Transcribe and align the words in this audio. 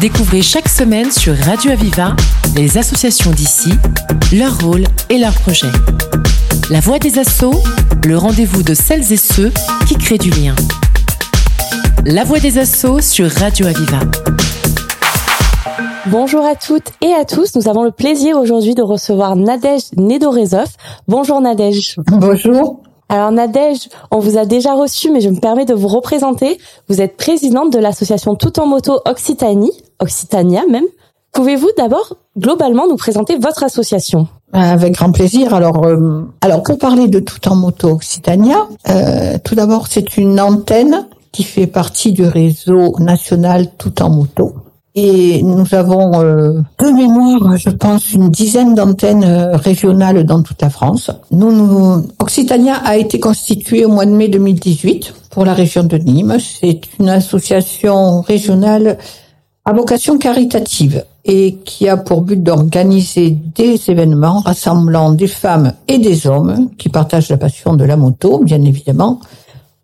Découvrez 0.00 0.42
chaque 0.42 0.68
semaine 0.68 1.10
sur 1.10 1.36
Radio 1.36 1.70
Aviva 1.70 2.16
les 2.56 2.78
associations 2.78 3.30
d'ici, 3.30 3.70
leur 4.32 4.58
rôle 4.60 4.84
et 5.10 5.18
leurs 5.18 5.34
projets. 5.34 5.70
La 6.70 6.80
voix 6.80 6.98
des 6.98 7.18
assauts, 7.18 7.62
le 8.06 8.16
rendez-vous 8.16 8.62
de 8.62 8.74
celles 8.74 9.12
et 9.12 9.16
ceux 9.16 9.52
qui 9.86 9.96
créent 9.96 10.18
du 10.18 10.30
lien. 10.30 10.54
La 12.04 12.24
voix 12.24 12.40
des 12.40 12.58
assauts 12.58 13.00
sur 13.00 13.30
Radio 13.30 13.66
Aviva. 13.66 14.00
Bonjour 16.06 16.44
à 16.44 16.54
toutes 16.54 16.92
et 17.00 17.12
à 17.12 17.24
tous. 17.24 17.54
Nous 17.56 17.68
avons 17.68 17.82
le 17.82 17.90
plaisir 17.90 18.38
aujourd'hui 18.38 18.74
de 18.74 18.82
recevoir 18.82 19.36
Nadège 19.36 19.84
Nedorezov. 19.96 20.68
Bonjour 21.08 21.40
Nadège. 21.40 21.96
Bonjour. 22.08 22.82
Alors 23.08 23.32
Nadège, 23.32 23.88
on 24.10 24.18
vous 24.18 24.38
a 24.38 24.46
déjà 24.46 24.74
reçu, 24.74 25.10
mais 25.10 25.20
je 25.20 25.28
me 25.28 25.38
permets 25.38 25.66
de 25.66 25.74
vous 25.74 25.88
représenter. 25.88 26.58
Vous 26.88 27.00
êtes 27.00 27.16
présidente 27.16 27.72
de 27.72 27.78
l'association 27.78 28.34
Tout 28.34 28.58
en 28.58 28.66
moto 28.66 29.00
Occitanie, 29.06 29.72
Occitania 30.00 30.62
même. 30.70 30.84
Pouvez-vous 31.32 31.70
d'abord 31.76 32.16
globalement 32.38 32.86
nous 32.88 32.96
présenter 32.96 33.36
votre 33.36 33.64
association? 33.64 34.28
Avec 34.52 34.94
grand 34.94 35.10
plaisir. 35.10 35.52
Alors, 35.52 35.84
euh, 35.84 36.22
alors 36.40 36.62
pour 36.62 36.78
parler 36.78 37.08
de 37.08 37.18
Tout 37.18 37.48
en 37.48 37.56
moto 37.56 37.90
Occitania, 37.90 38.68
euh, 38.88 39.36
tout 39.44 39.56
d'abord 39.56 39.88
c'est 39.88 40.16
une 40.16 40.40
antenne 40.40 41.06
qui 41.32 41.42
fait 41.42 41.66
partie 41.66 42.12
du 42.12 42.24
réseau 42.24 42.94
national 43.00 43.66
Tout 43.76 44.00
en 44.00 44.10
moto. 44.10 44.54
Et 44.96 45.42
nous 45.42 45.74
avons 45.74 46.20
euh, 46.22 46.60
de 46.78 46.86
mémoire, 46.86 47.56
je 47.56 47.70
pense, 47.70 48.12
une 48.12 48.30
dizaine 48.30 48.76
d'antennes 48.76 49.24
euh, 49.24 49.56
régionales 49.56 50.24
dans 50.24 50.40
toute 50.40 50.62
la 50.62 50.70
France. 50.70 51.10
Nous, 51.32 51.50
nous, 51.50 52.06
Occitania 52.20 52.76
a 52.76 52.96
été 52.96 53.18
constituée 53.18 53.84
au 53.84 53.88
mois 53.88 54.06
de 54.06 54.12
mai 54.12 54.28
2018 54.28 55.12
pour 55.30 55.44
la 55.44 55.52
région 55.52 55.82
de 55.82 55.96
Nîmes. 55.96 56.36
C'est 56.38 56.80
une 57.00 57.08
association 57.08 58.20
régionale 58.20 58.98
à 59.64 59.72
vocation 59.72 60.16
caritative 60.16 61.04
et 61.24 61.56
qui 61.64 61.88
a 61.88 61.96
pour 61.96 62.20
but 62.20 62.40
d'organiser 62.40 63.36
des 63.56 63.80
événements 63.90 64.40
rassemblant 64.40 65.10
des 65.10 65.26
femmes 65.26 65.72
et 65.88 65.98
des 65.98 66.28
hommes 66.28 66.68
qui 66.78 66.88
partagent 66.88 67.30
la 67.30 67.38
passion 67.38 67.74
de 67.74 67.84
la 67.84 67.96
moto, 67.96 68.44
bien 68.44 68.62
évidemment, 68.62 69.18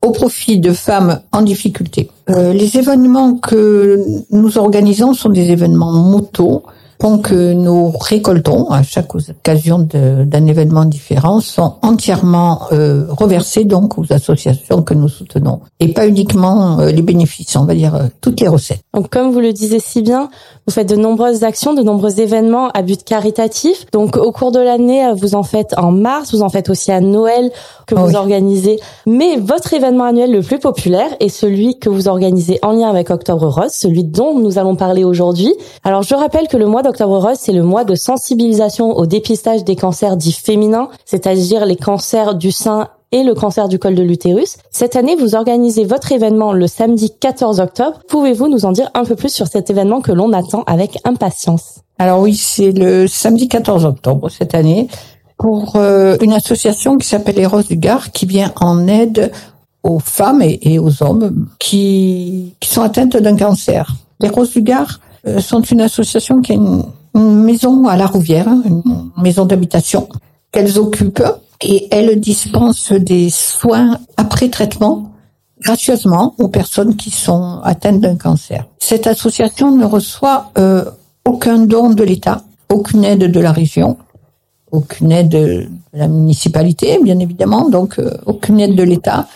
au 0.02 0.12
profit 0.12 0.58
de 0.58 0.72
femmes 0.72 1.20
en 1.32 1.42
difficulté. 1.42 2.10
Euh, 2.30 2.52
les 2.52 2.76
événements 2.76 3.34
que 3.36 4.02
nous 4.30 4.58
organisons 4.58 5.14
sont 5.14 5.28
des 5.28 5.50
événements 5.50 5.92
moto 5.92 6.64
que 7.00 7.52
nous 7.54 7.90
récoltons 7.98 8.68
à 8.70 8.82
chaque 8.82 9.14
occasion 9.14 9.78
d'un 9.78 10.46
événement 10.46 10.84
différent 10.84 11.40
sont 11.40 11.76
entièrement 11.80 12.60
euh, 12.72 13.06
reversés 13.08 13.64
donc 13.64 13.96
aux 13.96 14.12
associations 14.12 14.82
que 14.82 14.92
nous 14.92 15.08
soutenons 15.08 15.60
et 15.80 15.94
pas 15.94 16.06
uniquement 16.06 16.78
euh, 16.78 16.90
les 16.90 17.00
bénéfices, 17.00 17.56
on 17.56 17.64
va 17.64 17.74
dire 17.74 17.94
euh, 17.94 18.06
toutes 18.20 18.40
les 18.40 18.48
recettes. 18.48 18.82
Donc 18.92 19.08
comme 19.08 19.32
vous 19.32 19.40
le 19.40 19.52
disiez 19.54 19.80
si 19.80 20.02
bien, 20.02 20.28
vous 20.66 20.74
faites 20.74 20.88
de 20.90 20.96
nombreuses 20.96 21.42
actions, 21.42 21.72
de 21.72 21.82
nombreux 21.82 22.20
événements 22.20 22.68
à 22.68 22.82
but 22.82 23.02
caritatif. 23.02 23.86
Donc 23.92 24.16
au 24.18 24.30
cours 24.30 24.52
de 24.52 24.60
l'année, 24.60 25.10
vous 25.16 25.34
en 25.34 25.42
faites 25.42 25.74
en 25.78 25.92
mars, 25.92 26.34
vous 26.34 26.42
en 26.42 26.50
faites 26.50 26.68
aussi 26.68 26.92
à 26.92 27.00
Noël 27.00 27.50
que 27.86 27.94
vous 27.94 28.14
organisez. 28.14 28.78
Mais 29.06 29.36
votre 29.36 29.72
événement 29.72 30.04
annuel 30.04 30.32
le 30.32 30.42
plus 30.42 30.58
populaire 30.58 31.08
est 31.18 31.30
celui 31.30 31.78
que 31.78 31.88
vous 31.88 32.08
organisez 32.08 32.58
en 32.62 32.72
lien 32.72 32.90
avec 32.90 33.10
Octobre 33.10 33.48
Rose, 33.48 33.72
celui 33.72 34.04
dont 34.04 34.38
nous 34.38 34.58
allons 34.58 34.76
parler 34.76 35.02
aujourd'hui. 35.02 35.54
Alors 35.82 36.02
je 36.02 36.14
rappelle 36.14 36.46
que 36.46 36.58
le 36.58 36.66
mois 36.66 36.82
Octobre 36.90 37.18
Rose, 37.18 37.38
c'est 37.38 37.52
le 37.52 37.62
mois 37.62 37.84
de 37.84 37.94
sensibilisation 37.94 38.96
au 38.96 39.06
dépistage 39.06 39.62
des 39.62 39.76
cancers 39.76 40.16
dits 40.16 40.32
féminins, 40.32 40.88
c'est-à-dire 41.04 41.64
les 41.64 41.76
cancers 41.76 42.34
du 42.34 42.50
sein 42.50 42.88
et 43.12 43.22
le 43.22 43.34
cancer 43.34 43.68
du 43.68 43.78
col 43.78 43.94
de 43.94 44.02
l'utérus. 44.02 44.56
Cette 44.72 44.96
année, 44.96 45.14
vous 45.14 45.36
organisez 45.36 45.84
votre 45.84 46.10
événement 46.10 46.52
le 46.52 46.66
samedi 46.66 47.12
14 47.18 47.60
octobre. 47.60 48.00
Pouvez-vous 48.08 48.48
nous 48.48 48.64
en 48.64 48.72
dire 48.72 48.90
un 48.94 49.04
peu 49.04 49.14
plus 49.14 49.32
sur 49.32 49.46
cet 49.46 49.70
événement 49.70 50.00
que 50.00 50.10
l'on 50.10 50.32
attend 50.32 50.64
avec 50.66 50.98
impatience? 51.04 51.80
Alors 51.98 52.20
oui, 52.20 52.34
c'est 52.34 52.72
le 52.72 53.06
samedi 53.06 53.46
14 53.46 53.84
octobre 53.84 54.28
cette 54.28 54.56
année 54.56 54.88
pour 55.38 55.76
euh, 55.76 56.16
une 56.20 56.32
association 56.32 56.98
qui 56.98 57.06
s'appelle 57.06 57.36
les 57.36 57.46
Roses 57.46 57.68
du 57.68 57.76
Gard 57.76 58.10
qui 58.10 58.26
vient 58.26 58.52
en 58.56 58.88
aide 58.88 59.30
aux 59.84 60.00
femmes 60.00 60.42
et, 60.42 60.78
aux 60.80 61.04
hommes 61.04 61.46
qui, 61.60 62.56
qui 62.58 62.68
sont 62.68 62.82
atteintes 62.82 63.16
d'un 63.16 63.36
cancer. 63.36 63.94
Les 64.18 64.28
Roses 64.28 64.50
du 64.50 64.62
Gard 64.62 64.98
sont 65.40 65.62
une 65.62 65.80
association 65.80 66.40
qui 66.40 66.52
a 66.52 66.54
une, 66.54 66.84
maison 67.14 67.88
à 67.88 67.96
la 67.96 68.06
Rouvière, 68.06 68.46
une 68.46 69.10
maison 69.16 69.44
d'habitation 69.44 70.08
qu'elles 70.52 70.78
occupent 70.78 71.22
et 71.60 71.88
elles 71.90 72.18
dispensent 72.20 72.92
des 72.92 73.30
soins 73.30 73.98
après 74.16 74.48
traitement 74.48 75.10
gracieusement 75.60 76.34
aux 76.38 76.48
personnes 76.48 76.96
qui 76.96 77.10
sont 77.10 77.60
atteintes 77.62 78.00
d'un 78.00 78.16
cancer. 78.16 78.64
Cette 78.78 79.06
association 79.06 79.76
ne 79.76 79.84
reçoit 79.84 80.52
euh, 80.58 80.84
aucun 81.26 81.58
don 81.58 81.90
de 81.90 82.02
l'État, 82.02 82.44
aucune 82.68 83.04
aide 83.04 83.30
de 83.30 83.40
la 83.40 83.52
région, 83.52 83.98
aucune 84.72 85.12
aide 85.12 85.28
de 85.28 85.68
la 85.92 86.08
municipalité, 86.08 86.98
bien 87.02 87.18
évidemment, 87.18 87.68
donc 87.68 87.98
euh, 87.98 88.16
aucune 88.26 88.60
aide 88.60 88.74
de 88.74 88.82
l'État, 88.82 89.28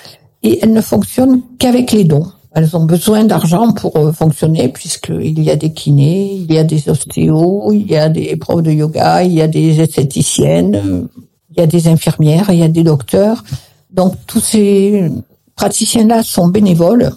et 0.42 0.60
elle 0.62 0.72
ne 0.72 0.80
fonctionne 0.80 1.42
qu'avec 1.58 1.92
les 1.92 2.04
dons. 2.04 2.26
Elles 2.54 2.76
ont 2.76 2.84
besoin 2.84 3.25
d'argent 3.25 3.72
pour 3.72 3.97
euh, 3.97 4.12
fonctionner 4.12 4.69
puisqu'il 4.69 5.42
y 5.42 5.50
a 5.50 5.56
des 5.56 5.72
kinés, 5.72 6.34
il 6.34 6.53
y 6.53 6.59
a 6.59 6.65
des 6.65 6.88
ostéos, 6.88 7.72
il 7.72 7.91
y 7.91 7.97
a 7.97 8.09
des 8.09 8.37
profs 8.37 8.62
de 8.62 8.70
yoga, 8.70 9.25
il 9.25 9.32
y 9.32 9.42
a 9.42 9.48
des 9.48 9.81
esthéticiennes, 9.81 11.09
il 11.50 11.59
y 11.59 11.60
a 11.60 11.66
des 11.66 11.88
infirmières, 11.88 12.50
il 12.50 12.59
y 12.60 12.62
a 12.62 12.69
des 12.69 12.84
docteurs. 12.84 13.43
Donc 13.91 14.14
tous 14.26 14.41
ces 14.41 15.10
praticiens-là 15.56 16.22
sont 16.22 16.48
bénévoles 16.48 17.10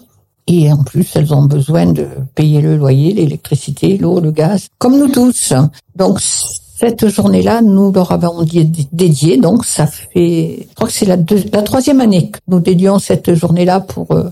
et 0.47 0.71
en 0.71 0.83
plus 0.83 1.07
elles 1.15 1.33
ont 1.33 1.43
besoin 1.43 1.85
de 1.85 2.07
payer 2.33 2.61
le 2.61 2.75
loyer, 2.75 3.13
l'électricité, 3.13 3.97
l'eau, 3.97 4.19
le 4.19 4.31
gaz, 4.31 4.67
comme 4.79 4.97
nous 4.97 5.09
tous. 5.09 5.53
Donc 5.95 6.19
cette 6.19 7.07
journée-là, 7.07 7.61
nous 7.61 7.91
leur 7.91 8.11
avons 8.11 8.43
dédié, 8.91 9.37
donc 9.37 9.65
ça 9.65 9.87
fait, 9.87 10.67
je 10.69 10.75
crois 10.75 10.87
que 10.87 10.93
c'est 10.93 11.05
la, 11.05 11.61
troisième 11.63 12.01
année 12.01 12.29
que 12.29 12.39
nous 12.47 12.59
dédions 12.59 12.99
cette 12.99 13.33
journée-là 13.33 13.79
pour 13.79 14.11
euh, 14.11 14.29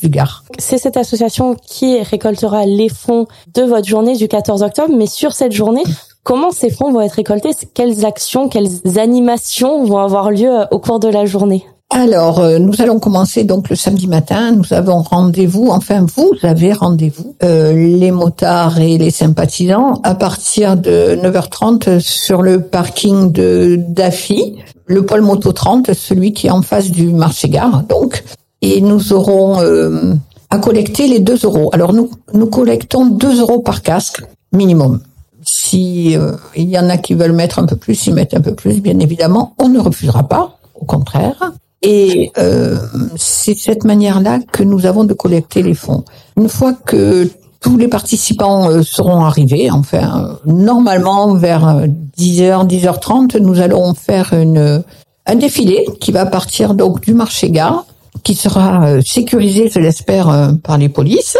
du 0.00 0.08
Gard. 0.08 0.44
C'est 0.58 0.78
cette 0.78 0.96
association 0.96 1.54
qui 1.54 2.00
récoltera 2.02 2.66
les 2.66 2.88
fonds 2.88 3.26
de 3.54 3.62
votre 3.62 3.86
journée 3.86 4.16
du 4.16 4.28
14 4.28 4.62
octobre, 4.62 4.94
mais 4.96 5.06
sur 5.06 5.32
cette 5.32 5.52
journée, 5.52 5.84
comment 6.24 6.50
ces 6.50 6.70
fonds 6.70 6.92
vont 6.92 7.00
être 7.00 7.12
récoltés? 7.12 7.50
Quelles 7.74 8.04
actions, 8.04 8.48
quelles 8.48 8.98
animations 8.98 9.84
vont 9.84 9.98
avoir 9.98 10.30
lieu 10.30 10.50
euh, 10.50 10.64
au 10.70 10.78
cours 10.78 11.00
de 11.00 11.08
la 11.08 11.24
journée? 11.24 11.64
Alors, 11.92 12.38
euh, 12.38 12.58
nous 12.58 12.80
allons 12.80 13.00
commencer 13.00 13.42
donc 13.42 13.68
le 13.68 13.74
samedi 13.74 14.06
matin. 14.06 14.52
Nous 14.52 14.72
avons 14.72 15.02
rendez-vous, 15.02 15.70
enfin 15.70 16.06
vous 16.16 16.30
avez 16.42 16.72
rendez-vous, 16.72 17.34
euh, 17.42 17.72
les 17.72 18.12
motards 18.12 18.78
et 18.78 18.96
les 18.96 19.10
sympathisants, 19.10 20.00
à 20.04 20.14
partir 20.14 20.76
de 20.76 21.18
9h30 21.20 21.98
sur 21.98 22.42
le 22.42 22.62
parking 22.62 23.32
de 23.32 23.76
Daffy, 23.88 24.58
le 24.86 25.04
pôle 25.04 25.22
moto 25.22 25.52
30, 25.52 25.92
celui 25.92 26.32
qui 26.32 26.46
est 26.46 26.50
en 26.50 26.62
face 26.62 26.90
du 26.90 27.08
marché-gare. 27.08 27.82
Donc, 27.88 28.22
et 28.62 28.80
nous 28.80 29.12
aurons 29.12 29.60
euh, 29.60 30.14
à 30.50 30.58
collecter 30.58 31.06
les 31.08 31.20
2 31.20 31.44
euros. 31.44 31.70
Alors 31.72 31.92
nous, 31.92 32.10
nous 32.34 32.46
collectons 32.46 33.06
2 33.06 33.40
euros 33.40 33.60
par 33.60 33.82
casque 33.82 34.22
minimum. 34.52 35.00
Si 35.42 36.16
euh, 36.16 36.32
il 36.54 36.68
y 36.68 36.78
en 36.78 36.90
a 36.90 36.98
qui 36.98 37.14
veulent 37.14 37.32
mettre 37.32 37.58
un 37.58 37.66
peu 37.66 37.76
plus, 37.76 38.06
ils 38.06 38.14
mettent 38.14 38.34
un 38.34 38.40
peu 38.40 38.54
plus, 38.54 38.80
bien 38.80 38.98
évidemment, 38.98 39.54
on 39.58 39.68
ne 39.68 39.78
refusera 39.78 40.24
pas, 40.24 40.58
au 40.74 40.84
contraire. 40.84 41.52
Et 41.82 42.30
euh, 42.36 42.76
c'est 43.16 43.56
cette 43.56 43.84
manière-là 43.84 44.40
que 44.52 44.62
nous 44.62 44.84
avons 44.84 45.04
de 45.04 45.14
collecter 45.14 45.62
les 45.62 45.74
fonds. 45.74 46.04
Une 46.36 46.48
fois 46.48 46.74
que 46.74 47.30
tous 47.60 47.78
les 47.78 47.88
participants 47.88 48.68
euh, 48.68 48.82
seront 48.82 49.24
arrivés, 49.24 49.70
enfin, 49.70 50.38
normalement 50.44 51.34
vers 51.34 51.86
10h, 52.18 52.66
10h30, 52.66 53.38
nous 53.38 53.60
allons 53.60 53.94
faire 53.94 54.34
une, 54.34 54.82
un 55.26 55.34
défilé 55.36 55.86
qui 56.00 56.12
va 56.12 56.26
partir 56.26 56.74
donc 56.74 57.00
du 57.00 57.14
marché 57.14 57.50
gare 57.50 57.86
qui 58.22 58.34
sera 58.34 58.84
euh, 58.86 59.00
sécurisé, 59.04 59.70
je 59.72 59.78
l'espère, 59.78 60.28
euh, 60.28 60.52
par 60.52 60.78
les 60.78 60.88
polices, 60.88 61.38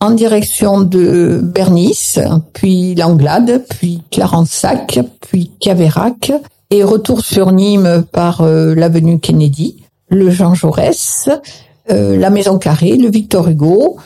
en 0.00 0.10
direction 0.12 0.80
de 0.80 1.40
Bernice, 1.42 2.18
puis 2.52 2.94
Langlade, 2.94 3.64
puis 3.68 4.02
Clarensac, 4.10 5.00
puis 5.20 5.50
Caverac, 5.60 6.32
et 6.70 6.84
retour 6.84 7.24
sur 7.24 7.52
Nîmes 7.52 8.04
par 8.12 8.42
euh, 8.42 8.74
l'avenue 8.74 9.18
Kennedy, 9.18 9.82
le 10.08 10.30
Jean 10.30 10.54
Jaurès, 10.54 11.28
la 11.90 12.28
Maison 12.28 12.58
Carrée, 12.58 12.98
le 12.98 13.08
Victor 13.08 13.48
Hugo. 13.48 13.96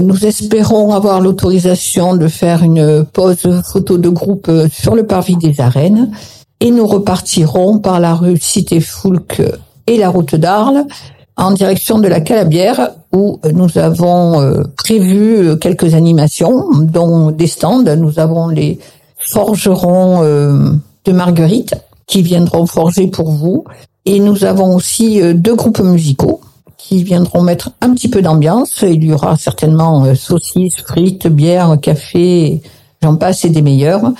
nous 0.00 0.26
espérons 0.26 0.94
avoir 0.94 1.20
l'autorisation 1.20 2.14
de 2.14 2.28
faire 2.28 2.62
une 2.62 3.04
pause 3.04 3.62
photo 3.64 3.98
de 3.98 4.08
groupe 4.08 4.48
sur 4.72 4.94
le 4.94 5.06
parvis 5.08 5.36
des 5.36 5.60
arènes 5.60 6.12
et 6.60 6.70
nous 6.70 6.86
repartirons 6.86 7.80
par 7.80 7.98
la 7.98 8.14
rue 8.14 8.38
Cité-Foulque 8.38 9.42
et 9.88 9.96
la 9.96 10.08
route 10.08 10.36
d'Arles 10.36 10.86
en 11.36 11.50
direction 11.50 11.98
de 11.98 12.08
la 12.08 12.20
Calabière 12.20 12.90
où 13.12 13.38
nous 13.52 13.78
avons 13.78 14.40
euh, 14.40 14.62
prévu 14.76 15.36
euh, 15.36 15.56
quelques 15.56 15.94
animations, 15.94 16.66
dont 16.80 17.30
des 17.30 17.46
stands. 17.46 17.82
Nous 17.96 18.18
avons 18.18 18.48
les 18.48 18.78
forgerons 19.18 20.22
euh, 20.22 20.70
de 21.04 21.12
Marguerite 21.12 21.74
qui 22.06 22.22
viendront 22.22 22.66
forger 22.66 23.08
pour 23.08 23.30
vous. 23.30 23.64
Et 24.06 24.20
nous 24.20 24.44
avons 24.44 24.74
aussi 24.76 25.20
deux 25.34 25.56
groupes 25.56 25.80
musicaux 25.80 26.40
qui 26.78 27.02
viendront 27.02 27.42
mettre 27.42 27.72
un 27.80 27.92
petit 27.92 28.08
peu 28.08 28.22
d'ambiance. 28.22 28.82
Il 28.82 29.04
y 29.04 29.12
aura 29.12 29.36
certainement 29.36 30.14
saucisses, 30.14 30.76
frites, 30.76 31.26
bières, 31.26 31.76
café, 31.82 32.62
j'en 33.02 33.16
passe 33.16 33.44
et 33.44 33.50
des 33.50 33.62
meilleurs, 33.62 34.12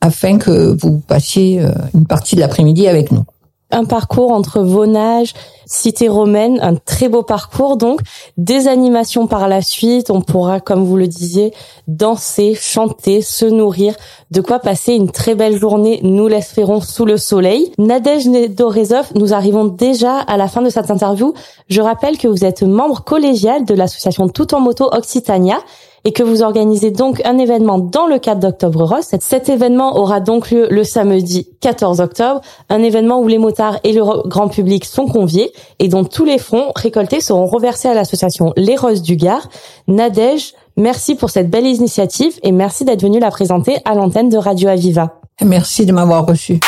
afin 0.00 0.38
que 0.38 0.76
vous 0.80 1.00
passiez 1.00 1.60
une 1.92 2.06
partie 2.06 2.36
de 2.36 2.40
l'après-midi 2.40 2.86
avec 2.86 3.10
nous 3.10 3.24
un 3.70 3.84
parcours 3.84 4.32
entre 4.32 4.60
Vaunage, 4.60 5.34
cité 5.66 6.08
romaine, 6.08 6.58
un 6.62 6.76
très 6.76 7.08
beau 7.08 7.22
parcours 7.22 7.76
donc, 7.76 8.00
des 8.36 8.68
animations 8.68 9.26
par 9.26 9.48
la 9.48 9.60
suite, 9.60 10.10
on 10.10 10.20
pourra 10.20 10.60
comme 10.60 10.84
vous 10.84 10.96
le 10.96 11.08
disiez 11.08 11.52
danser, 11.88 12.54
chanter, 12.54 13.22
se 13.22 13.44
nourrir, 13.44 13.94
de 14.30 14.40
quoi 14.40 14.60
passer 14.60 14.94
une 14.94 15.10
très 15.10 15.34
belle 15.34 15.58
journée, 15.58 16.00
nous 16.02 16.28
l'espérons 16.28 16.80
sous 16.80 17.04
le 17.04 17.16
soleil. 17.16 17.72
Nadège 17.78 18.28
Nedorezov, 18.28 19.12
nous 19.14 19.34
arrivons 19.34 19.64
déjà 19.64 20.18
à 20.18 20.36
la 20.36 20.48
fin 20.48 20.62
de 20.62 20.70
cette 20.70 20.90
interview. 20.90 21.34
Je 21.68 21.80
rappelle 21.80 22.18
que 22.18 22.28
vous 22.28 22.44
êtes 22.44 22.62
membre 22.62 23.02
collégial 23.02 23.64
de 23.64 23.74
l'association 23.74 24.28
Tout 24.28 24.54
en 24.54 24.60
moto 24.60 24.88
Occitania 24.92 25.58
et 26.06 26.12
que 26.12 26.22
vous 26.22 26.42
organisez 26.42 26.92
donc 26.92 27.20
un 27.24 27.36
événement 27.36 27.78
dans 27.78 28.06
le 28.06 28.20
cadre 28.20 28.40
d'Octobre 28.40 28.84
Rose. 28.84 29.08
Cet 29.20 29.48
événement 29.48 29.98
aura 29.98 30.20
donc 30.20 30.52
lieu 30.52 30.68
le 30.70 30.84
samedi 30.84 31.48
14 31.60 32.00
octobre, 32.00 32.40
un 32.70 32.82
événement 32.84 33.18
où 33.20 33.26
les 33.26 33.38
motards 33.38 33.80
et 33.82 33.92
le 33.92 34.02
grand 34.28 34.46
public 34.46 34.84
sont 34.84 35.06
conviés 35.06 35.52
et 35.80 35.88
dont 35.88 36.04
tous 36.04 36.24
les 36.24 36.38
fonds 36.38 36.70
récoltés 36.76 37.20
seront 37.20 37.46
reversés 37.46 37.88
à 37.88 37.94
l'association 37.94 38.52
Les 38.56 38.76
Roses 38.76 39.02
du 39.02 39.16
Gard. 39.16 39.48
Nadège, 39.88 40.54
merci 40.76 41.16
pour 41.16 41.30
cette 41.30 41.50
belle 41.50 41.66
initiative 41.66 42.38
et 42.44 42.52
merci 42.52 42.84
d'être 42.84 43.02
venu 43.02 43.18
la 43.18 43.32
présenter 43.32 43.78
à 43.84 43.96
l'antenne 43.96 44.28
de 44.28 44.38
Radio 44.38 44.68
Aviva. 44.68 45.18
Merci 45.42 45.86
de 45.86 45.92
m'avoir 45.92 46.24
reçu. 46.24 46.60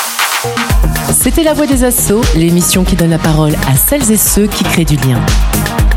C'était 1.13 1.45
La 1.45 1.55
Voix 1.55 1.67
des 1.69 1.85
Assauts, 1.85 2.23
l'émission 2.35 2.83
qui 2.83 2.97
donne 2.97 3.11
la 3.11 3.19
parole 3.19 3.55
à 3.69 3.77
celles 3.77 4.11
et 4.11 4.17
ceux 4.17 4.49
qui 4.49 4.65
créent 4.65 4.85
du 4.85 4.97
lien. 4.97 5.21